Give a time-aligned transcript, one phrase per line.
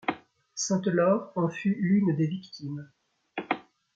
[0.55, 2.89] Sainte Laure en fut l'une des victimes.